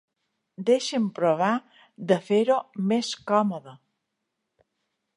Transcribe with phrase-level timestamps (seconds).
[0.69, 1.51] Deixa'm provar
[2.13, 2.57] de fer-ho
[2.93, 3.79] més còmode.